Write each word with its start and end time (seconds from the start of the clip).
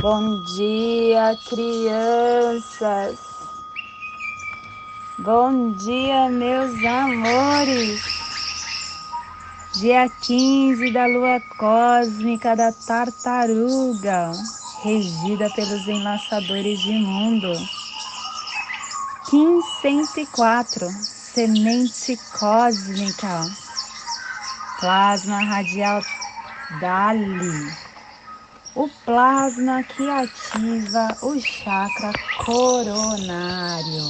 Bom 0.00 0.40
dia, 0.40 1.38
crianças. 1.46 3.18
Bom 5.18 5.72
dia, 5.72 6.26
meus 6.30 6.82
amores. 6.82 8.00
Dia 9.74 10.08
15 10.08 10.90
da 10.90 11.04
lua 11.04 11.38
cósmica 11.58 12.56
da 12.56 12.72
tartaruga, 12.72 14.32
regida 14.82 15.50
pelos 15.50 15.86
enlaçadores 15.86 16.80
de 16.80 16.92
mundo. 16.92 17.52
Kim 19.28 19.60
104, 19.82 20.90
semente 21.34 22.18
cósmica, 22.38 23.50
plasma 24.80 25.40
radial 25.40 26.02
Dali 26.80 27.89
o 28.74 28.88
plasma 29.04 29.82
que 29.82 30.08
ativa 30.08 31.16
o 31.22 31.38
chakra 31.40 32.12
coronário. 32.44 34.04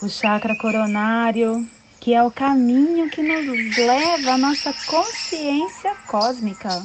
O 0.00 0.08
chakra 0.08 0.54
coronário, 0.54 1.66
que 2.00 2.14
é 2.14 2.22
o 2.22 2.30
caminho 2.30 3.08
que 3.08 3.22
nos 3.22 3.76
leva 3.78 4.32
à 4.32 4.38
nossa 4.38 4.72
consciência 4.86 5.96
cósmica. 6.06 6.82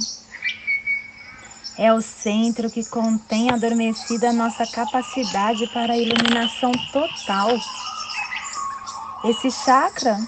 É 1.78 1.94
o 1.94 2.02
centro 2.02 2.70
que 2.70 2.84
contém 2.86 3.50
adormecida 3.52 4.30
a 4.30 4.34
nossa 4.34 4.66
capacidade 4.66 5.68
para 5.68 5.94
a 5.94 5.98
iluminação 5.98 6.72
total. 6.92 7.50
Esse 9.26 9.52
chakra 9.52 10.20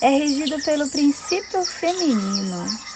é 0.00 0.08
regido 0.08 0.58
pelo 0.60 0.88
princípio 0.88 1.64
feminino 1.64 2.91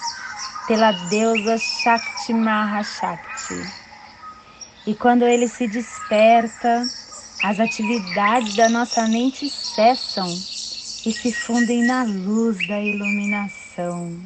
pela 0.66 0.90
deusa 0.92 1.56
Shakti 1.58 2.32
Mahashakti. 2.34 3.54
E 4.84 4.94
quando 4.94 5.24
ele 5.24 5.48
se 5.48 5.66
desperta, 5.68 6.88
as 7.42 7.60
atividades 7.60 8.56
da 8.56 8.68
nossa 8.68 9.06
mente 9.06 9.48
cessam 9.48 10.40
e 11.04 11.12
se 11.12 11.30
fundem 11.32 11.84
na 11.84 12.02
luz 12.02 12.66
da 12.66 12.80
iluminação. 12.80 14.20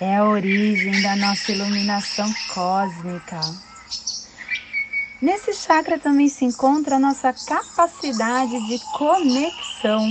É 0.00 0.16
a 0.16 0.24
origem 0.24 1.02
da 1.02 1.16
nossa 1.16 1.50
iluminação 1.50 2.32
cósmica. 2.54 3.40
Nesse 5.20 5.52
chakra 5.52 5.98
também 5.98 6.28
se 6.28 6.44
encontra 6.44 6.96
a 6.96 6.98
nossa 6.98 7.32
capacidade 7.32 8.58
de 8.68 8.78
conexão. 8.96 10.08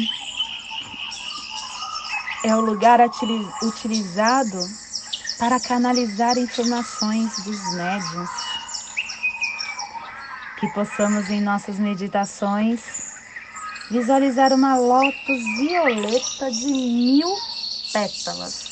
É 2.46 2.56
o 2.56 2.62
lugar 2.62 3.00
utilizado 3.64 4.70
para 5.40 5.58
canalizar 5.58 6.38
informações 6.38 7.34
dos 7.38 7.72
médiuns. 7.72 8.30
Que 10.58 10.68
possamos 10.68 11.30
em 11.30 11.40
nossas 11.40 11.80
meditações 11.80 12.82
visualizar 13.90 14.54
uma 14.54 14.76
lótus 14.76 15.42
violeta 15.58 16.52
de 16.52 16.68
mil 16.68 17.34
pétalas. 17.94 18.68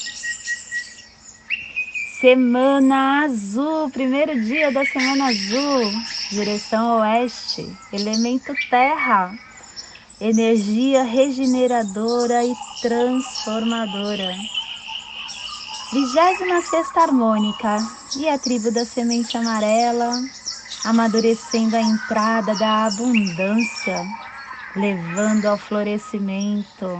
Semana 2.19 3.23
azul, 3.23 3.89
primeiro 3.89 4.37
dia 4.41 4.69
da 4.69 4.83
semana 4.83 5.27
azul, 5.27 5.91
direção 6.31 6.99
oeste, 6.99 7.65
elemento 7.93 8.53
terra, 8.69 9.33
energia 10.19 11.03
regeneradora 11.03 12.43
e 12.43 12.53
transformadora. 12.81 14.35
Vigésima 15.91 16.59
sexta 16.61 16.99
harmônica 17.01 17.87
e 18.13 18.27
a 18.27 18.37
tribo 18.37 18.69
da 18.69 18.83
semente 18.83 19.37
amarela, 19.37 20.21
amadurecendo 20.83 21.77
a 21.77 21.81
entrada 21.81 22.53
da 22.53 22.85
abundância, 22.85 24.05
levando 24.75 25.45
ao 25.45 25.57
florescimento. 25.57 26.99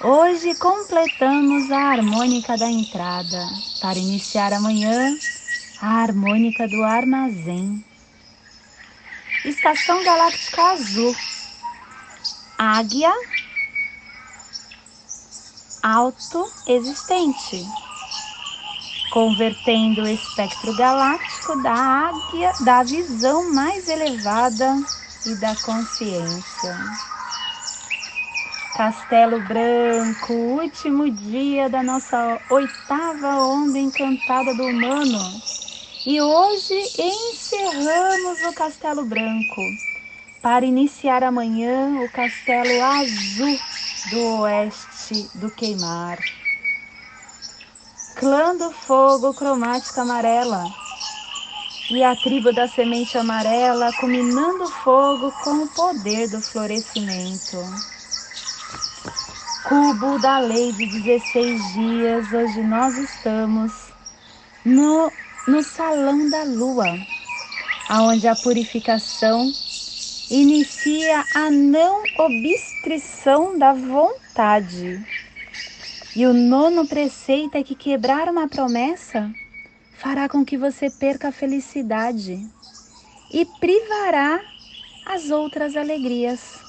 Hoje 0.00 0.54
completamos 0.54 1.72
a 1.72 1.78
harmônica 1.80 2.56
da 2.56 2.70
entrada 2.70 3.48
para 3.80 3.98
iniciar 3.98 4.52
amanhã 4.52 5.18
a 5.80 6.00
harmônica 6.00 6.68
do 6.68 6.84
armazém. 6.84 7.84
Estação 9.44 10.04
Galáctica 10.04 10.62
Azul. 10.70 11.14
Águia 12.56 13.12
autoexistente, 15.84 17.62
convertendo 19.12 20.00
o 20.04 20.08
espectro 20.08 20.72
galáctico 20.74 21.54
da 21.56 21.74
águia 21.74 22.54
da 22.58 22.82
visão 22.82 23.52
mais 23.52 23.86
elevada 23.86 24.82
e 25.26 25.34
da 25.34 25.54
consciência. 25.54 26.74
Castelo 28.74 29.40
Branco, 29.40 30.32
último 30.32 31.10
dia 31.10 31.68
da 31.68 31.82
nossa 31.82 32.40
oitava 32.48 33.36
onda 33.42 33.78
encantada 33.78 34.54
do 34.54 34.66
humano. 34.66 35.42
E 36.06 36.20
hoje 36.20 36.74
encerramos 36.98 38.42
o 38.42 38.52
Castelo 38.54 39.04
Branco 39.04 39.60
para 40.42 40.64
iniciar 40.64 41.22
amanhã 41.22 42.00
o 42.00 42.08
Castelo 42.08 42.80
Azul 42.82 43.58
do 44.04 44.20
Oeste 44.40 44.93
do 45.34 45.50
Queimar. 45.50 46.18
Clã 48.14 48.56
do 48.56 48.70
Fogo 48.70 49.34
Cromática 49.34 50.02
Amarela 50.02 50.70
e 51.90 52.02
a 52.02 52.16
tribo 52.16 52.52
da 52.52 52.66
semente 52.66 53.18
amarela 53.18 53.92
culminando 53.92 54.66
fogo 54.70 55.30
com 55.44 55.64
o 55.64 55.68
poder 55.68 56.28
do 56.28 56.40
florescimento. 56.40 57.68
Cubo 59.64 60.18
da 60.18 60.38
lei 60.38 60.72
de 60.72 60.86
16 60.86 61.74
dias, 61.74 62.32
hoje 62.32 62.62
nós 62.62 62.96
estamos 62.96 63.92
no, 64.64 65.12
no 65.46 65.62
salão 65.62 66.30
da 66.30 66.44
lua, 66.44 66.98
onde 67.90 68.26
a 68.26 68.34
purificação 68.34 69.54
inicia 70.30 71.24
a 71.34 71.50
não 71.50 72.04
obstrição 72.18 73.58
da 73.58 73.72
vontade. 73.72 75.00
E 76.16 76.26
o 76.26 76.32
nono 76.32 76.86
preceito 76.86 77.56
é 77.56 77.62
que 77.62 77.74
quebrar 77.74 78.28
uma 78.28 78.48
promessa 78.48 79.30
fará 79.92 80.28
com 80.28 80.44
que 80.44 80.56
você 80.56 80.88
perca 80.88 81.28
a 81.28 81.32
felicidade 81.32 82.46
e 83.32 83.44
privará 83.44 84.40
as 85.04 85.30
outras 85.30 85.76
alegrias. 85.76 86.64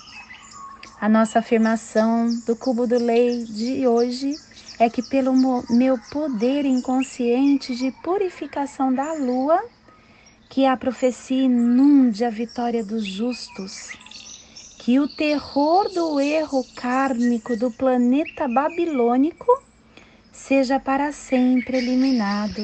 A 0.99 1.07
nossa 1.07 1.39
afirmação 1.39 2.33
do 2.45 2.55
cubo 2.55 2.87
do 2.87 2.97
lei 2.97 3.45
de 3.45 3.87
hoje 3.87 4.39
é 4.79 4.89
que 4.89 5.01
pelo 5.03 5.33
meu 5.69 5.97
poder 5.97 6.65
inconsciente 6.65 7.75
de 7.75 7.91
purificação 7.91 8.93
da 8.93 9.13
lua, 9.13 9.63
que 10.49 10.65
a 10.65 10.77
profecia 10.77 11.43
inunde 11.43 12.23
a 12.23 12.29
vitória 12.29 12.83
dos 12.83 13.05
justos, 13.05 13.91
que 14.77 14.99
o 14.99 15.07
terror 15.07 15.89
do 15.89 16.19
erro 16.19 16.65
kármico 16.75 17.55
do 17.55 17.71
planeta 17.71 18.47
babilônico 18.47 19.47
seja 20.31 20.79
para 20.79 21.11
sempre 21.11 21.77
eliminado, 21.77 22.61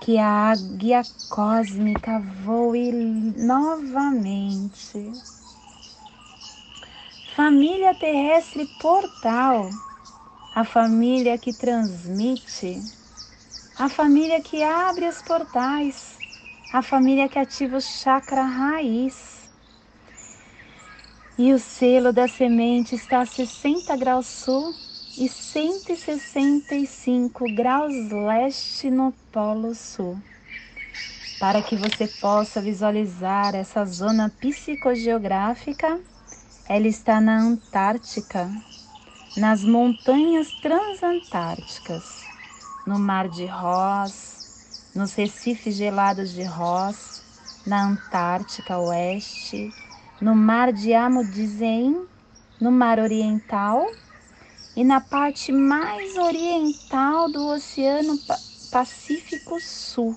que 0.00 0.18
a 0.18 0.50
águia 0.50 1.06
cósmica 1.28 2.18
voe 2.44 2.92
novamente. 2.92 5.10
Família 7.34 7.94
terrestre 7.94 8.66
portal, 8.80 9.70
a 10.54 10.64
família 10.64 11.38
que 11.38 11.52
transmite, 11.52 12.82
a 13.78 13.88
família 13.88 14.40
que 14.40 14.62
abre 14.62 15.06
os 15.06 15.20
portais 15.22 16.15
a 16.72 16.82
família 16.82 17.28
que 17.28 17.38
ativa 17.38 17.76
o 17.76 17.80
chakra 17.80 18.42
raiz. 18.42 19.48
E 21.38 21.52
o 21.52 21.58
selo 21.58 22.10
da 22.12 22.26
semente 22.26 22.94
está 22.94 23.20
a 23.20 23.26
60 23.26 23.94
graus 23.96 24.26
sul 24.26 24.74
e 25.18 25.28
165 25.28 27.44
graus 27.54 27.92
leste 28.10 28.90
no 28.90 29.12
Polo 29.32 29.74
Sul. 29.74 30.18
Para 31.38 31.60
que 31.62 31.76
você 31.76 32.08
possa 32.08 32.60
visualizar 32.60 33.54
essa 33.54 33.84
zona 33.84 34.32
psicogeográfica, 34.40 36.00
ela 36.66 36.88
está 36.88 37.20
na 37.20 37.38
Antártica, 37.38 38.50
nas 39.36 39.62
montanhas 39.62 40.50
transantárticas, 40.62 42.24
no 42.86 42.98
Mar 42.98 43.28
de 43.28 43.44
Ross, 43.44 44.35
nos 44.96 45.14
recifes 45.14 45.76
gelados 45.76 46.32
de 46.32 46.42
Ross, 46.42 47.22
na 47.66 47.84
Antártica 47.84 48.78
Oeste, 48.78 49.70
no 50.18 50.34
Mar 50.34 50.72
de 50.72 50.94
Amundsen, 50.94 52.06
no 52.58 52.72
Mar 52.72 52.98
Oriental 52.98 53.86
e 54.74 54.82
na 54.82 54.98
parte 54.98 55.52
mais 55.52 56.16
oriental 56.16 57.30
do 57.30 57.46
Oceano 57.46 58.18
Pacífico 58.70 59.60
Sul, 59.60 60.16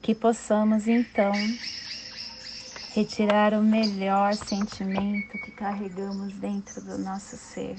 que 0.00 0.14
possamos 0.14 0.86
então 0.86 1.32
retirar 2.94 3.54
o 3.54 3.62
melhor 3.62 4.36
sentimento 4.36 5.36
que 5.38 5.50
carregamos 5.50 6.32
dentro 6.34 6.80
do 6.80 6.96
nosso 6.96 7.36
ser 7.36 7.76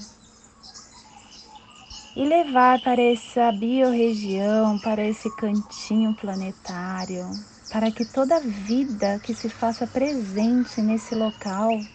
e 2.18 2.26
levar 2.26 2.82
para 2.82 3.00
essa 3.00 3.52
biorregião, 3.52 4.80
para 4.80 5.06
esse 5.06 5.30
cantinho 5.30 6.16
planetário, 6.16 7.46
para 7.70 7.92
que 7.92 8.04
toda 8.04 8.40
vida 8.40 9.20
que 9.20 9.36
se 9.36 9.48
faça 9.48 9.86
presente 9.86 10.82
nesse 10.82 11.14
local 11.14 11.86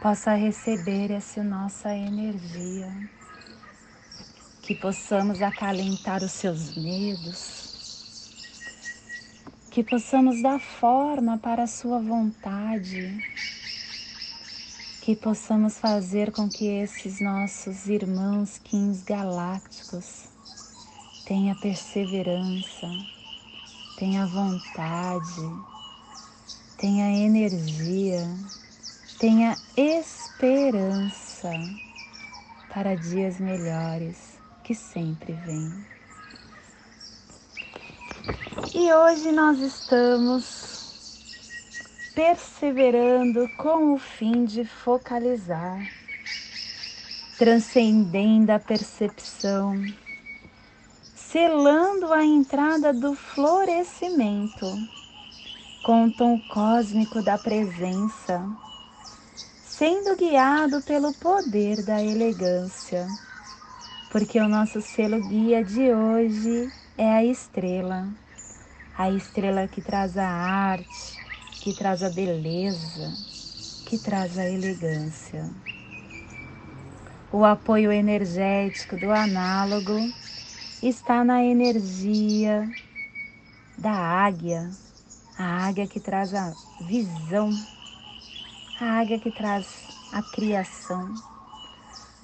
possa 0.00 0.32
receber 0.36 1.10
essa 1.10 1.42
nossa 1.42 1.92
energia, 1.92 2.88
que 4.62 4.76
possamos 4.76 5.42
acalentar 5.42 6.22
os 6.22 6.30
seus 6.30 6.72
medos, 6.76 7.68
que 9.72 9.82
possamos 9.82 10.40
dar 10.40 10.60
forma 10.60 11.36
para 11.36 11.64
a 11.64 11.66
sua 11.66 11.98
vontade 11.98 13.20
que 15.00 15.16
possamos 15.16 15.78
fazer 15.78 16.30
com 16.30 16.48
que 16.48 16.66
esses 16.66 17.20
nossos 17.20 17.88
irmãos 17.88 18.60
quins 18.62 19.02
galácticos 19.02 20.28
tenha 21.24 21.54
perseverança, 21.54 22.86
tenha 23.96 24.26
vontade, 24.26 25.50
tenha 26.76 27.10
energia, 27.10 28.28
tenha 29.18 29.58
esperança 29.74 31.54
para 32.68 32.94
dias 32.94 33.40
melhores 33.40 34.38
que 34.62 34.74
sempre 34.74 35.32
vêm. 35.32 35.72
E 38.74 38.92
hoje 38.92 39.32
nós 39.32 39.60
estamos 39.60 40.59
perseverando 42.14 43.48
com 43.56 43.94
o 43.94 43.98
fim 43.98 44.44
de 44.44 44.64
focalizar, 44.64 45.78
transcendendo 47.38 48.50
a 48.52 48.58
percepção, 48.58 49.84
selando 51.14 52.12
a 52.12 52.24
entrada 52.24 52.92
do 52.92 53.14
florescimento 53.14 54.66
com 55.84 56.06
o 56.06 56.12
tom 56.12 56.38
cósmico 56.48 57.22
da 57.22 57.38
presença, 57.38 58.44
sendo 59.62 60.16
guiado 60.16 60.82
pelo 60.82 61.12
poder 61.12 61.82
da 61.82 62.02
elegância, 62.02 63.06
porque 64.10 64.40
o 64.40 64.48
nosso 64.48 64.82
selo 64.82 65.20
guia 65.28 65.64
de 65.64 65.92
hoje 65.92 66.72
é 66.98 67.08
a 67.08 67.24
estrela, 67.24 68.08
a 68.98 69.10
estrela 69.10 69.68
que 69.68 69.80
traz 69.80 70.18
a 70.18 70.28
arte, 70.28 71.19
que 71.60 71.74
traz 71.74 72.02
a 72.02 72.08
beleza, 72.08 73.12
que 73.84 73.98
traz 73.98 74.38
a 74.38 74.48
elegância. 74.48 75.48
O 77.30 77.44
apoio 77.44 77.92
energético 77.92 78.96
do 78.96 79.10
análogo 79.10 80.10
está 80.82 81.22
na 81.22 81.44
energia 81.44 82.66
da 83.76 83.92
águia, 83.92 84.70
a 85.38 85.66
águia 85.66 85.86
que 85.86 86.00
traz 86.00 86.34
a 86.34 86.52
visão, 86.80 87.54
a 88.80 88.98
águia 88.98 89.18
que 89.18 89.30
traz 89.30 89.66
a 90.10 90.22
criação, 90.22 91.14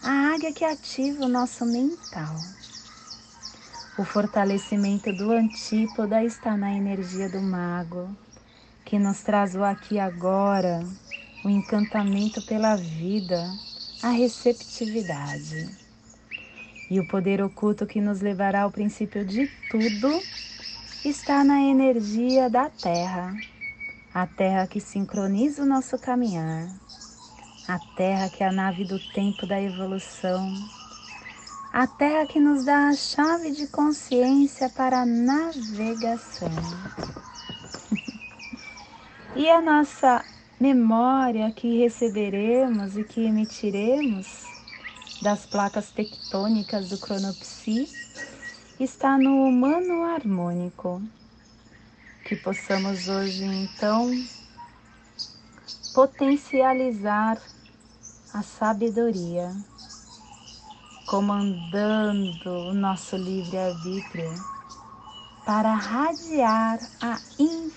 a 0.03 0.35
águia 0.35 0.53
que 0.53 0.65
ativa 0.65 1.25
o 1.25 1.29
nosso 1.29 1.67
mental. 1.67 2.37
O 3.99 4.05
fortalecimento 4.05 5.13
do 5.13 5.31
antípoda 5.31 6.25
está 6.25 6.57
na 6.57 6.73
energia 6.73 7.29
do 7.29 7.41
mago, 7.41 8.09
que 8.87 9.01
nos 9.01 9.21
traz 9.21 9.57
o 9.57 9.65
aqui 9.65 9.97
e 9.97 9.99
agora, 9.99 10.81
o 11.45 11.51
encantamento 11.51 12.41
pela 12.47 12.77
vida, 12.77 13.53
a 14.01 14.11
receptividade. 14.11 15.69
E 16.89 17.01
o 17.01 17.09
poder 17.09 17.43
oculto 17.43 17.85
que 17.85 18.01
nos 18.01 18.21
levará 18.21 18.63
ao 18.63 18.71
princípio 18.71 19.25
de 19.25 19.51
tudo 19.69 20.23
está 21.05 21.43
na 21.43 21.61
energia 21.63 22.49
da 22.49 22.71
Terra, 22.71 23.35
a 24.15 24.25
Terra 24.25 24.69
que 24.69 24.81
sincroniza 24.81 25.65
o 25.65 25.67
nosso 25.67 25.99
caminhar, 25.99 26.69
a 27.67 27.79
Terra 27.97 28.29
que 28.29 28.45
é 28.45 28.47
a 28.47 28.53
nave 28.53 28.85
do 28.85 29.01
tempo 29.13 29.49
da 29.49 29.61
evolução, 29.61 30.49
a 31.73 31.89
Terra 31.89 32.25
que 32.25 32.39
nos 32.39 32.65
dá 32.65 32.87
a 32.87 32.95
chave 32.95 33.51
de 33.51 33.67
consciência 33.67 34.71
para 34.71 35.01
a 35.01 35.07
navegação. 35.07 36.53
E 39.39 39.51
a 39.51 39.61
nossa 39.61 40.25
memória 40.59 41.53
que 41.53 41.79
receberemos 41.79 42.97
e 42.97 43.05
que 43.05 43.21
emitiremos 43.21 44.45
das 45.21 45.45
placas 45.45 45.91
tectônicas 45.91 46.89
do 46.89 46.97
cronopsi 46.97 47.87
está 48.81 49.19
no 49.19 49.45
humano 49.45 50.05
harmônico. 50.05 51.03
Que 52.25 52.35
possamos 52.35 53.09
hoje 53.09 53.45
então 53.45 54.11
potencializar 55.95 57.39
a 58.33 58.43
sabedoria, 58.43 59.55
comandando 61.07 62.51
o 62.71 62.73
nosso 62.73 63.19
livre-arbítrio 63.19 64.33
para 65.45 65.75
radiar 65.75 66.81
a 67.03 67.19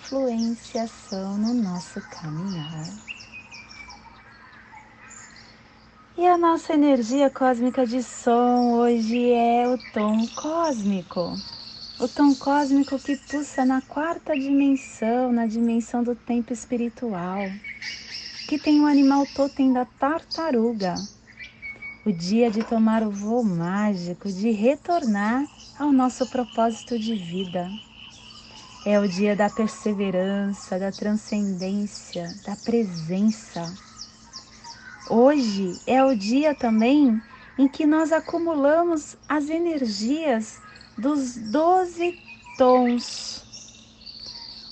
influenciação 0.10 1.38
no 1.38 1.54
nosso 1.54 2.02
caminhar. 2.10 2.90
E 6.18 6.26
a 6.26 6.36
nossa 6.36 6.74
energia 6.74 7.30
cósmica 7.30 7.86
de 7.86 8.02
som 8.02 8.74
hoje 8.74 9.32
é 9.32 9.68
o 9.68 9.78
tom 9.94 10.26
cósmico. 10.36 11.40
O 12.00 12.08
tom 12.08 12.34
cósmico 12.34 12.98
que 12.98 13.16
pulsa 13.16 13.64
na 13.64 13.82
quarta 13.82 14.36
dimensão, 14.36 15.32
na 15.32 15.46
dimensão 15.46 16.02
do 16.02 16.16
tempo 16.16 16.52
espiritual, 16.52 17.52
que 18.48 18.58
tem 18.58 18.82
o 18.82 18.88
animal 18.88 19.28
totem 19.28 19.72
da 19.72 19.86
tartaruga. 19.86 21.08
O 22.04 22.12
dia 22.12 22.50
de 22.50 22.64
tomar 22.64 23.04
o 23.04 23.12
voo 23.12 23.44
mágico, 23.44 24.28
de 24.28 24.50
retornar 24.50 25.46
ao 25.78 25.92
nosso 25.92 26.26
propósito 26.26 26.98
de 26.98 27.14
vida. 27.14 27.70
É 28.90 29.00
o 29.00 29.08
dia 29.08 29.36
da 29.36 29.52
perseverança, 29.52 30.80
da 30.80 30.92
transcendência, 30.92 32.36
da 32.44 32.56
presença. 32.56 33.72
Hoje 35.08 35.80
é 35.86 36.04
o 36.04 36.16
dia 36.16 36.56
também 36.56 37.22
em 37.56 37.68
que 37.68 37.86
nós 37.86 38.12
acumulamos 38.12 39.16
as 39.28 39.48
energias 39.48 40.60
dos 40.98 41.36
doze 41.36 42.18
tons. 42.58 43.46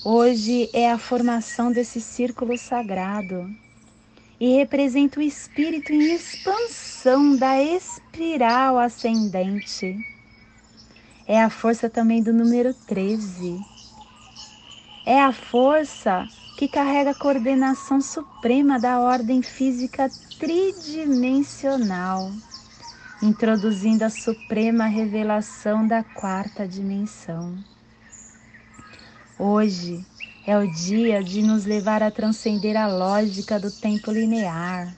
Hoje 0.04 0.68
é 0.72 0.90
a 0.90 0.98
formação 0.98 1.70
desse 1.70 2.00
círculo 2.00 2.58
sagrado 2.58 3.48
e 4.40 4.56
representa 4.56 5.20
o 5.20 5.22
espírito 5.22 5.92
em 5.92 6.12
expansão 6.16 7.36
da 7.36 7.62
espiral 7.62 8.80
ascendente 8.80 9.96
é 11.28 11.42
a 11.42 11.50
força 11.50 11.90
também 11.90 12.22
do 12.22 12.32
número 12.32 12.72
13. 12.86 13.77
É 15.10 15.18
a 15.22 15.32
força 15.32 16.28
que 16.54 16.68
carrega 16.68 17.12
a 17.12 17.14
coordenação 17.14 17.98
suprema 17.98 18.78
da 18.78 19.00
ordem 19.00 19.40
física 19.40 20.12
tridimensional, 20.38 22.30
introduzindo 23.22 24.04
a 24.04 24.10
suprema 24.10 24.84
revelação 24.84 25.86
da 25.86 26.04
quarta 26.04 26.68
dimensão. 26.68 27.56
Hoje 29.38 30.04
é 30.46 30.58
o 30.58 30.70
dia 30.70 31.24
de 31.24 31.40
nos 31.40 31.64
levar 31.64 32.02
a 32.02 32.10
transcender 32.10 32.76
a 32.76 32.86
lógica 32.86 33.58
do 33.58 33.70
tempo 33.70 34.10
linear. 34.10 34.94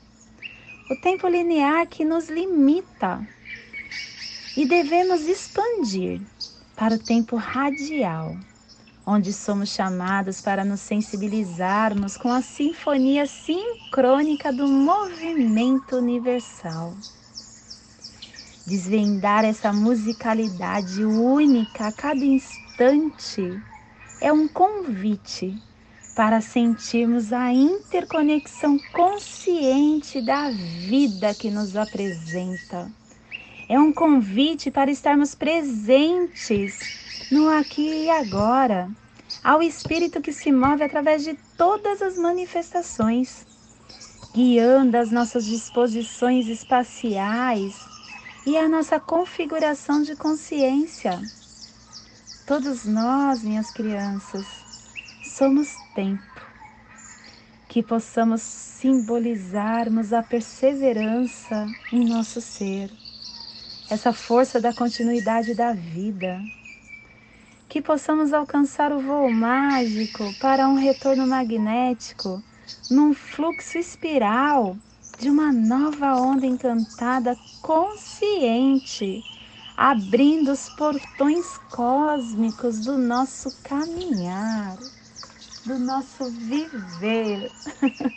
O 0.91 0.97
tempo 0.97 1.29
linear 1.29 1.87
que 1.87 2.05
nos 2.05 2.29
limita 2.29 3.25
e 4.57 4.67
devemos 4.67 5.29
expandir 5.29 6.21
para 6.75 6.97
o 6.97 6.99
tempo 6.99 7.37
radial, 7.37 8.37
onde 9.11 9.33
somos 9.33 9.71
chamados 9.71 10.41
para 10.41 10.65
nos 10.65 10.79
sensibilizarmos 10.79 12.17
com 12.17 12.31
a 12.31 12.41
sinfonia 12.41 13.27
sincrônica 13.27 14.53
do 14.53 14.69
movimento 14.69 15.97
universal. 15.97 16.95
Desvendar 18.65 19.45
essa 19.45 19.73
musicalidade 19.73 21.05
única 21.05 21.89
a 21.89 21.93
cada 21.93 22.25
instante 22.25 23.61
é 24.21 24.33
um 24.33 24.47
convite 24.47 25.61
para 26.15 26.41
sentirmos 26.41 27.33
a 27.33 27.53
interconexão 27.53 28.79
consciente 28.93 30.21
da 30.21 30.51
vida 30.51 31.35
que 31.35 31.51
nos 31.51 31.75
apresenta 31.75 32.89
é 33.71 33.79
um 33.79 33.93
convite 33.93 34.69
para 34.69 34.91
estarmos 34.91 35.33
presentes 35.33 36.81
no 37.31 37.49
aqui 37.49 38.05
e 38.05 38.11
agora, 38.11 38.91
ao 39.43 39.63
Espírito 39.63 40.21
que 40.21 40.33
se 40.33 40.51
move 40.51 40.83
através 40.83 41.23
de 41.23 41.35
todas 41.57 42.03
as 42.03 42.19
manifestações, 42.19 43.47
guiando 44.35 44.97
as 44.97 45.11
nossas 45.13 45.45
disposições 45.45 46.49
espaciais 46.49 47.79
e 48.45 48.57
a 48.57 48.69
nossa 48.69 48.99
configuração 48.99 50.03
de 50.03 50.17
consciência. 50.17 51.21
Todos 52.47 52.85
nós, 52.85 53.45
minhas 53.45 53.71
crianças, 53.71 54.45
somos 55.23 55.69
tempo. 55.95 56.21
Que 57.69 57.81
possamos 57.81 58.43
simbolizarmos 58.43 60.13
a 60.13 60.21
perseverança 60.21 61.69
em 61.93 62.05
nosso 62.05 62.41
ser, 62.41 62.91
essa 63.89 64.13
força 64.13 64.61
da 64.61 64.73
continuidade 64.73 65.55
da 65.55 65.73
vida 65.73 66.43
que 67.71 67.81
possamos 67.81 68.33
alcançar 68.33 68.93
o 68.93 68.99
voo 68.99 69.31
mágico 69.31 70.35
para 70.41 70.69
um 70.69 70.75
retorno 70.75 71.25
magnético 71.25 72.43
num 72.91 73.15
fluxo 73.15 73.79
espiral 73.79 74.77
de 75.17 75.31
uma 75.31 75.53
nova 75.53 76.17
onda 76.17 76.45
encantada 76.45 77.39
consciente, 77.63 79.25
abrindo 79.77 80.51
os 80.51 80.69
portões 80.69 81.59
cósmicos 81.71 82.81
do 82.81 82.99
nosso 82.99 83.55
caminhar, 83.63 84.77
do 85.65 85.79
nosso 85.79 86.29
viver. 86.29 87.53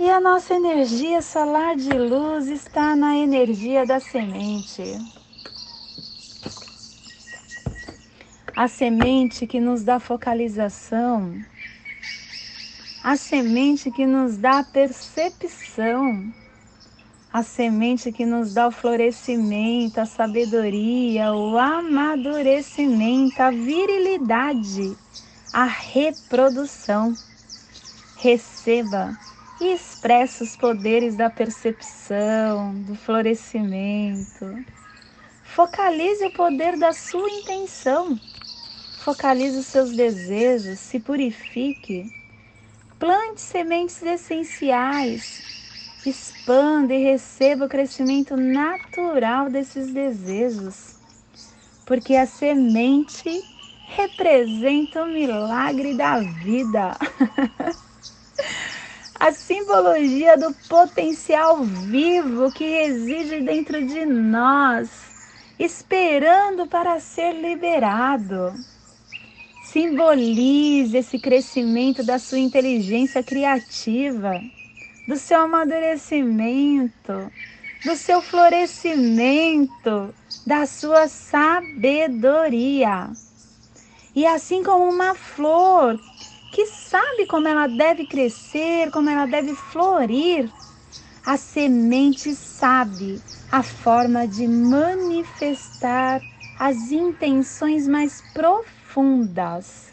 e 0.00 0.10
a 0.10 0.20
nossa 0.20 0.52
energia 0.52 1.22
solar 1.22 1.76
de 1.76 1.92
luz 1.96 2.48
está 2.48 2.96
na 2.96 3.16
energia 3.16 3.86
da 3.86 4.00
semente 4.00 4.82
a 8.56 8.68
semente 8.68 9.46
que 9.46 9.58
nos 9.60 9.82
dá 9.82 9.98
focalização, 9.98 11.34
a 13.02 13.16
semente 13.16 13.90
que 13.90 14.06
nos 14.06 14.36
dá 14.36 14.62
percepção, 14.62 16.32
a 17.32 17.42
semente 17.42 18.12
que 18.12 18.24
nos 18.24 18.54
dá 18.54 18.68
o 18.68 18.70
florescimento, 18.70 19.98
a 19.98 20.06
sabedoria, 20.06 21.32
o 21.32 21.58
amadurecimento, 21.58 23.42
a 23.42 23.50
virilidade, 23.50 24.96
a 25.52 25.64
reprodução. 25.64 27.12
Receba 28.18 29.18
e 29.60 29.74
expressa 29.74 30.44
os 30.44 30.56
poderes 30.56 31.16
da 31.16 31.28
percepção, 31.28 32.72
do 32.82 32.94
florescimento. 32.94 34.64
Focalize 35.42 36.24
o 36.24 36.32
poder 36.32 36.78
da 36.78 36.92
sua 36.92 37.28
intenção 37.28 38.18
Focalize 39.04 39.58
os 39.58 39.66
seus 39.66 39.92
desejos, 39.92 40.78
se 40.78 40.98
purifique. 40.98 42.10
Plante 42.98 43.42
sementes 43.42 44.02
essenciais. 44.02 45.42
Expanda 46.06 46.94
e 46.94 47.04
receba 47.04 47.66
o 47.66 47.68
crescimento 47.68 48.34
natural 48.34 49.50
desses 49.50 49.92
desejos. 49.92 50.96
Porque 51.84 52.16
a 52.16 52.24
semente 52.24 53.44
representa 53.88 55.02
o 55.02 55.06
milagre 55.06 55.92
da 55.92 56.20
vida. 56.20 56.96
a 59.20 59.32
simbologia 59.32 60.38
do 60.38 60.54
potencial 60.66 61.62
vivo 61.62 62.50
que 62.50 62.64
reside 62.64 63.42
dentro 63.42 63.84
de 63.84 64.06
nós, 64.06 64.88
esperando 65.58 66.66
para 66.66 66.98
ser 67.00 67.34
liberado 67.34 68.64
simbolize 69.74 70.96
esse 70.96 71.18
crescimento 71.18 72.04
da 72.04 72.16
sua 72.16 72.38
inteligência 72.38 73.24
criativa, 73.24 74.40
do 75.04 75.16
seu 75.16 75.40
amadurecimento, 75.40 77.28
do 77.84 77.96
seu 77.96 78.22
florescimento, 78.22 80.14
da 80.46 80.64
sua 80.64 81.08
sabedoria. 81.08 83.10
E 84.14 84.24
assim 84.24 84.62
como 84.62 84.88
uma 84.88 85.16
flor 85.16 85.98
que 86.52 86.66
sabe 86.66 87.26
como 87.26 87.48
ela 87.48 87.66
deve 87.66 88.06
crescer, 88.06 88.92
como 88.92 89.10
ela 89.10 89.26
deve 89.26 89.56
florir, 89.56 90.48
a 91.26 91.36
semente 91.36 92.32
sabe 92.36 93.20
a 93.50 93.60
forma 93.60 94.28
de 94.28 94.46
manifestar 94.46 96.22
as 96.60 96.92
intenções 96.92 97.88
mais 97.88 98.22
profundas 98.32 98.73
profundas. 98.94 99.92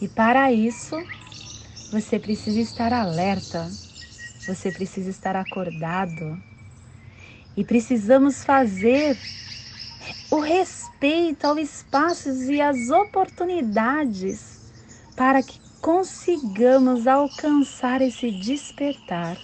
E 0.00 0.06
para 0.06 0.52
isso, 0.52 0.96
você 1.90 2.18
precisa 2.18 2.60
estar 2.60 2.92
alerta, 2.92 3.68
você 4.46 4.70
precisa 4.70 5.10
estar 5.10 5.34
acordado. 5.34 6.40
E 7.56 7.64
precisamos 7.64 8.44
fazer 8.44 9.18
o 10.30 10.38
respeito 10.38 11.44
ao 11.44 11.58
espaço 11.58 12.28
e 12.52 12.60
às 12.60 12.88
oportunidades 12.88 14.60
para 15.16 15.42
que 15.42 15.58
consigamos 15.80 17.08
alcançar 17.08 18.00
esse 18.00 18.30
despertar, 18.30 19.36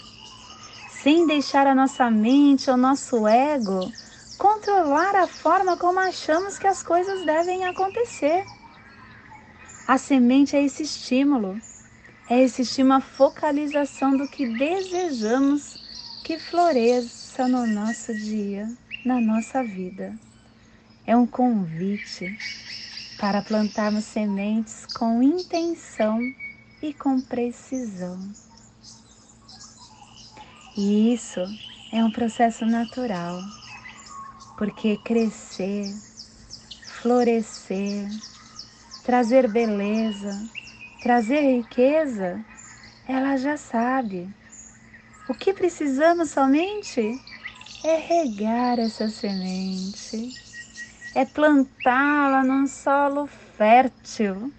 sem 1.02 1.26
deixar 1.26 1.66
a 1.66 1.74
nossa 1.74 2.08
mente, 2.08 2.70
o 2.70 2.76
nosso 2.76 3.26
ego 3.26 3.90
controlar 4.38 5.14
a 5.14 5.26
forma 5.26 5.76
como 5.76 5.98
achamos 5.98 6.58
que 6.58 6.66
as 6.66 6.82
coisas 6.82 7.24
devem 7.24 7.64
acontecer. 7.64 8.44
A 9.86 9.98
semente 9.98 10.56
é 10.56 10.64
esse 10.64 10.82
estímulo, 10.82 11.60
é 12.28 12.42
esse 12.42 12.62
estímulo 12.62 12.94
a 12.94 13.00
focalização 13.00 14.16
do 14.16 14.28
que 14.28 14.46
desejamos 14.46 15.82
que 16.24 16.38
floresça 16.38 17.46
no 17.46 17.66
nosso 17.66 18.14
dia, 18.14 18.66
na 19.04 19.20
nossa 19.20 19.62
vida. 19.62 20.14
É 21.06 21.14
um 21.14 21.26
convite 21.26 22.36
para 23.18 23.42
plantarmos 23.42 24.04
sementes 24.04 24.86
com 24.86 25.22
intenção 25.22 26.18
e 26.82 26.94
com 26.94 27.20
precisão. 27.20 28.18
E 30.76 31.12
isso 31.12 31.40
é 31.92 32.02
um 32.02 32.10
processo 32.10 32.64
natural 32.64 33.40
porque 34.56 34.96
crescer, 34.98 35.96
florescer, 36.84 38.10
trazer 39.02 39.48
beleza, 39.48 40.50
trazer 41.00 41.40
riqueza, 41.42 42.44
ela 43.06 43.36
já 43.36 43.56
sabe. 43.56 44.34
O 45.26 45.34
que 45.34 45.54
precisamos 45.54 46.30
somente 46.30 47.20
é 47.82 47.96
regar 47.96 48.78
essa 48.78 49.08
semente, 49.08 50.34
é 51.14 51.24
plantá-la 51.24 52.44
num 52.44 52.66
solo 52.66 53.26
fértil, 53.26 54.54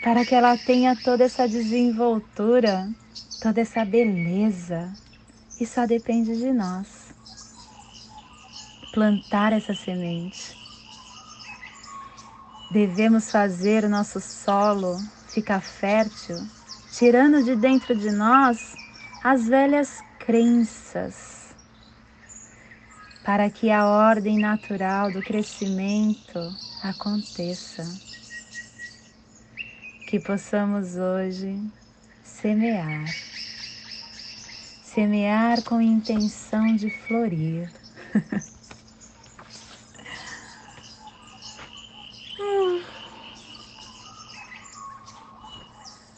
para 0.00 0.24
que 0.24 0.34
ela 0.34 0.56
tenha 0.58 0.96
toda 0.96 1.24
essa 1.24 1.48
desenvoltura, 1.48 2.94
toda 3.40 3.60
essa 3.60 3.84
beleza. 3.84 4.98
E 5.58 5.66
só 5.66 5.86
depende 5.86 6.36
de 6.38 6.52
nós 6.52 7.01
plantar 8.92 9.52
essa 9.52 9.74
semente. 9.74 10.56
Devemos 12.70 13.30
fazer 13.30 13.84
o 13.84 13.88
nosso 13.88 14.20
solo 14.20 14.98
ficar 15.28 15.60
fértil, 15.60 16.38
tirando 16.90 17.42
de 17.42 17.56
dentro 17.56 17.94
de 17.94 18.10
nós 18.10 18.76
as 19.24 19.46
velhas 19.46 20.00
crenças, 20.18 21.54
para 23.24 23.48
que 23.50 23.70
a 23.70 23.86
ordem 23.86 24.38
natural 24.38 25.10
do 25.10 25.22
crescimento 25.22 26.54
aconteça. 26.82 27.84
Que 30.08 30.20
possamos 30.20 30.96
hoje 30.96 31.58
semear, 32.22 33.04
semear 34.82 35.62
com 35.62 35.80
intenção 35.80 36.74
de 36.76 36.90
florir. 36.90 37.70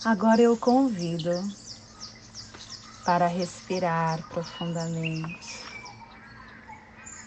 Agora 0.04 0.42
eu 0.42 0.54
convido 0.54 1.50
para 3.04 3.26
respirar 3.26 4.22
profundamente, 4.24 5.64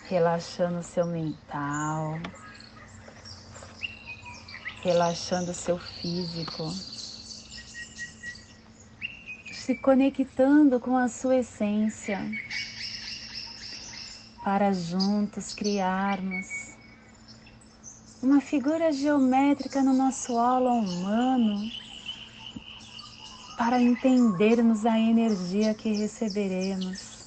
relaxando 0.03 0.83
seu 0.83 1.05
mental, 1.05 2.19
relaxando 4.83 5.53
seu 5.53 5.79
físico, 5.79 6.71
se 9.51 9.73
conectando 9.75 10.79
com 10.79 10.95
a 10.95 11.07
sua 11.07 11.37
essência, 11.37 12.19
para 14.43 14.71
juntos 14.71 15.53
criarmos 15.53 16.56
uma 18.21 18.41
figura 18.41 18.91
geométrica 18.91 19.83
no 19.83 19.93
nosso 19.93 20.33
holo 20.33 20.71
humano 20.71 21.69
para 23.57 23.79
entendermos 23.79 24.85
a 24.85 24.97
energia 24.97 25.73
que 25.73 25.91
receberemos 25.93 27.17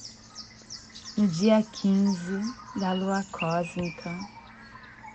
no 1.17 1.29
dia 1.29 1.63
15 1.63 2.41
da 2.77 2.93
lua 2.93 3.25
cósmica, 3.31 4.19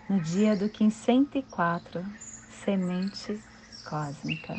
no 0.10 0.20
dia 0.22 0.55
do 0.55 0.70
Kim 0.70 0.89
104, 0.89 2.05
semente 2.63 3.41
cósmica. 3.89 4.55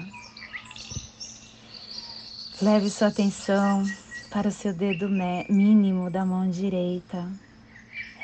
Leve 2.61 2.91
sua 2.91 3.09
atenção 3.09 3.85
para 4.31 4.49
o 4.49 4.53
seu 4.53 4.73
dedo 4.73 5.09
mínimo 5.09 6.11
da 6.11 6.25
mão 6.25 6.51
direita. 6.51 7.31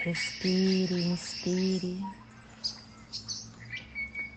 Respire, 0.03 1.05
inspire. 1.05 2.22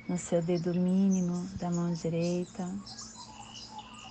No 0.07 0.17
seu 0.17 0.41
dedo 0.41 0.73
mínimo 0.73 1.49
da 1.59 1.69
mão 1.71 1.91
direita, 1.93 2.69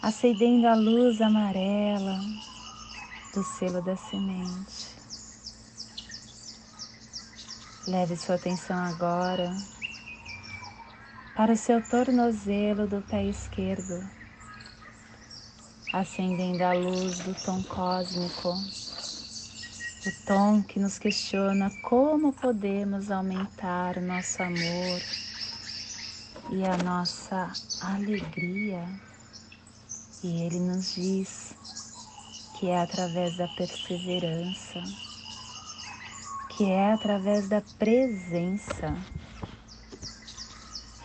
acendendo 0.03 0.67
a 0.67 0.75
luz 0.75 1.21
amarela 1.21 2.21
do 3.33 3.43
selo 3.43 3.81
da 3.81 3.97
semente. 3.97 4.97
Leve 7.87 8.17
sua 8.17 8.35
atenção 8.35 8.79
agora 8.79 9.57
para 11.35 11.53
o 11.53 11.57
seu 11.57 11.81
tornozelo 11.81 12.87
do 12.87 13.01
pé 13.03 13.25
esquerdo 13.25 14.03
acendendo 15.95 16.65
a 16.65 16.73
luz 16.73 17.21
do 17.21 17.33
tom 17.45 17.63
cósmico, 17.63 18.61
o 20.05 20.27
tom 20.27 20.61
que 20.61 20.81
nos 20.81 20.99
questiona 20.99 21.71
como 21.83 22.33
podemos 22.33 23.13
aumentar 23.13 23.97
o 23.99 24.03
nosso 24.03 24.43
amor 24.43 25.01
e 26.51 26.65
a 26.65 26.77
nossa 26.79 27.53
alegria. 27.81 28.89
E 30.23 30.43
ele 30.43 30.59
nos 30.59 30.95
diz 30.95 31.55
que 32.59 32.69
é 32.69 32.81
através 32.81 33.37
da 33.37 33.49
perseverança, 33.49 34.83
que 36.51 36.65
é 36.65 36.93
através 36.93 37.49
da 37.49 37.63
presença. 37.79 38.97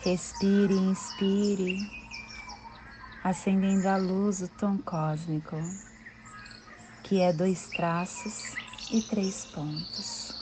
Respire, 0.02 0.74
inspire 0.74 1.90
acendendo 3.22 3.86
a 3.86 3.98
luz 3.98 4.40
do 4.40 4.48
tom 4.48 4.78
cósmico, 4.78 5.56
que 7.02 7.20
é 7.20 7.32
dois 7.32 7.68
traços 7.68 8.54
e 8.90 9.02
três 9.02 9.44
pontos. 9.44 10.32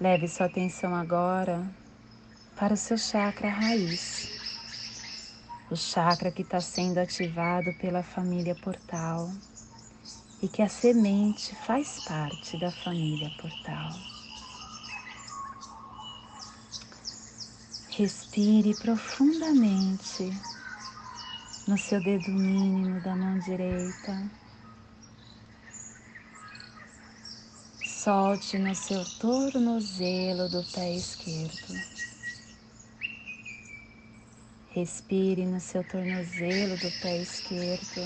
Leve 0.00 0.28
sua 0.28 0.46
atenção 0.46 0.94
agora 0.94 1.79
para 2.60 2.74
o 2.74 2.76
seu 2.76 2.98
chakra 2.98 3.48
raiz, 3.48 4.28
o 5.70 5.76
chakra 5.76 6.30
que 6.30 6.42
está 6.42 6.60
sendo 6.60 6.98
ativado 6.98 7.72
pela 7.72 8.02
família 8.02 8.54
portal 8.54 9.30
e 10.42 10.46
que 10.46 10.60
a 10.60 10.68
semente 10.68 11.54
faz 11.54 12.00
parte 12.00 12.58
da 12.58 12.70
família 12.70 13.32
portal. 13.38 13.94
Respire 17.96 18.74
profundamente 18.74 20.30
no 21.66 21.78
seu 21.78 21.98
dedo 21.98 22.30
mínimo 22.30 23.00
da 23.00 23.16
mão 23.16 23.38
direita. 23.38 24.22
Solte 27.82 28.58
no 28.58 28.74
seu 28.74 29.02
tornozelo 29.18 30.46
do 30.50 30.62
pé 30.74 30.94
esquerdo. 30.94 32.09
Respire 34.80 35.44
no 35.44 35.60
seu 35.60 35.84
tornozelo 35.84 36.74
do 36.78 36.90
pé 37.02 37.18
esquerdo. 37.18 38.00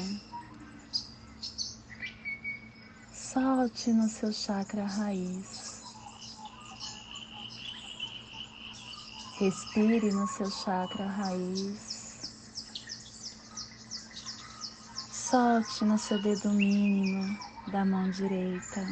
Solte 3.13 3.93
no 3.93 4.09
seu 4.09 4.33
chakra 4.33 4.85
raiz. 4.85 5.85
Respire 9.39 10.11
no 10.11 10.27
seu 10.27 10.51
chakra 10.51 11.07
raiz. 11.07 12.27
Solte 15.13 15.85
no 15.85 15.97
seu 15.97 16.19
dedo 16.19 16.51
mínimo 16.51 17.39
da 17.69 17.85
mão 17.85 18.11
direita, 18.11 18.85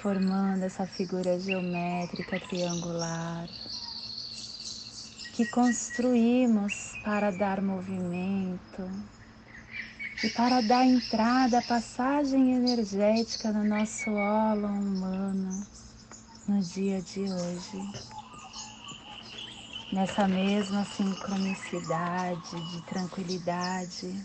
formando 0.00 0.62
essa 0.62 0.86
figura 0.86 1.36
geométrica 1.36 2.38
triangular 2.38 3.48
que 5.38 5.46
construímos 5.46 6.96
para 7.04 7.30
dar 7.30 7.62
movimento 7.62 8.90
e 10.20 10.28
para 10.30 10.60
dar 10.60 10.84
entrada, 10.84 11.62
passagem 11.62 12.56
energética 12.56 13.52
no 13.52 13.62
nosso 13.62 14.10
holo 14.10 14.66
humano 14.66 15.64
no 16.48 16.60
dia 16.60 17.00
de 17.00 17.20
hoje. 17.20 17.80
Nessa 19.92 20.26
mesma 20.26 20.84
sincronicidade 20.84 22.60
de 22.72 22.82
tranquilidade, 22.82 24.20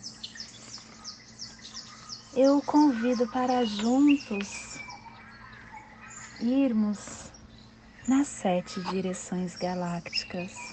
eu 2.33 2.59
convido 2.59 3.27
para 3.27 3.63
juntos 3.63 4.79
irmos 6.41 7.31
nas 8.07 8.27
sete 8.27 8.81
direções 8.81 9.55
galácticas, 9.55 10.72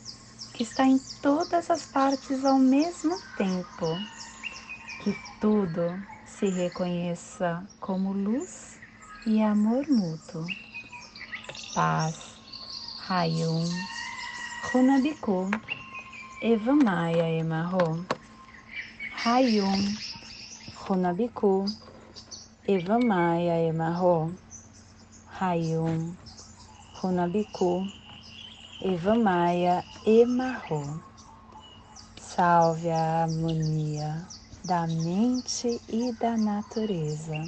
está 0.59 0.85
em 0.85 0.99
todas 1.21 1.69
as 1.69 1.85
partes 1.85 2.45
ao 2.45 2.59
mesmo 2.59 3.19
tempo, 3.35 3.97
que 4.99 5.15
tudo 5.39 5.99
se 6.25 6.47
reconheça 6.49 7.67
como 7.79 8.13
luz 8.13 8.79
e 9.25 9.41
amor 9.41 9.87
mútuo. 9.89 10.45
Paz, 11.73 12.15
Rayum, 13.07 13.63
Runabiku, 14.63 15.49
Eva 16.41 16.75
Maia 16.75 17.29
Emarro, 17.29 18.05
Rayum, 19.23 19.77
Runabiku, 20.75 21.65
Eva 22.67 22.99
Maia 22.99 23.59
Emarro, 23.61 24.33
Rayum, 25.39 26.15
Runabiku, 27.01 27.87
Eva 28.83 29.13
Maia 29.13 29.85
e 30.03 30.25
Marro. 30.25 30.99
Salve 32.19 32.89
a 32.89 33.21
harmonia 33.21 34.27
da 34.63 34.87
mente 34.87 35.79
e 35.87 36.11
da 36.13 36.35
natureza. 36.35 37.47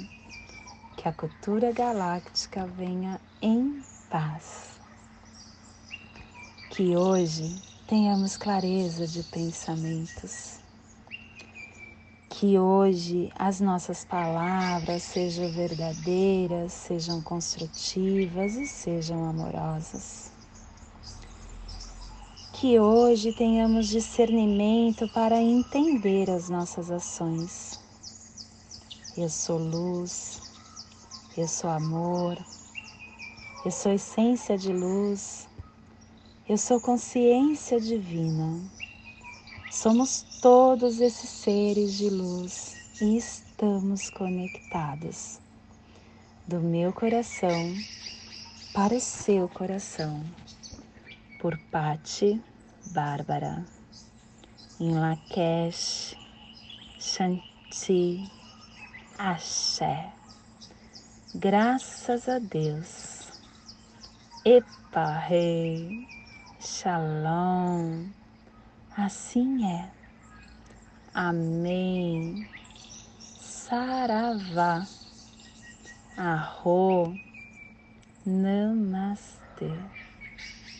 Que 0.96 1.08
a 1.08 1.12
cultura 1.12 1.72
galáctica 1.72 2.64
venha 2.68 3.20
em 3.42 3.82
paz. 4.08 4.80
Que 6.70 6.96
hoje 6.96 7.52
tenhamos 7.88 8.36
clareza 8.36 9.04
de 9.04 9.24
pensamentos. 9.24 10.60
Que 12.28 12.60
hoje 12.60 13.32
as 13.36 13.58
nossas 13.58 14.04
palavras 14.04 15.02
sejam 15.02 15.50
verdadeiras, 15.50 16.72
sejam 16.72 17.20
construtivas 17.20 18.54
e 18.54 18.68
sejam 18.68 19.24
amorosas 19.24 20.33
que 22.64 22.80
hoje 22.80 23.30
tenhamos 23.30 23.88
discernimento 23.88 25.06
para 25.06 25.38
entender 25.38 26.30
as 26.30 26.48
nossas 26.48 26.90
ações. 26.90 27.78
Eu 29.14 29.28
sou 29.28 29.58
luz, 29.58 30.40
eu 31.36 31.46
sou 31.46 31.68
amor, 31.68 32.38
eu 33.66 33.70
sou 33.70 33.92
essência 33.92 34.56
de 34.56 34.72
luz, 34.72 35.46
eu 36.48 36.56
sou 36.56 36.80
consciência 36.80 37.78
divina. 37.78 38.58
Somos 39.70 40.24
todos 40.40 41.02
esses 41.02 41.28
seres 41.28 41.92
de 41.92 42.08
luz 42.08 42.78
e 42.98 43.18
estamos 43.18 44.08
conectados 44.08 45.38
do 46.48 46.60
meu 46.60 46.94
coração 46.94 47.74
para 48.72 48.94
o 48.94 49.00
seu 49.00 49.50
coração. 49.50 50.24
Por 51.38 51.58
Pati 51.70 52.42
Bárbara, 52.86 53.64
em 54.80 54.94
Lakesh, 54.94 56.16
Shanti, 56.98 58.30
Axé. 59.18 60.12
Graças 61.34 62.28
a 62.28 62.38
Deus. 62.38 63.32
Epa, 64.44 65.18
rei, 65.18 66.06
Shalom. 66.60 68.06
Assim 68.96 69.66
é. 69.66 69.90
Amém. 71.12 72.46
Saravá. 73.40 74.86
Arro. 76.16 77.18
Namastê. 78.24 80.03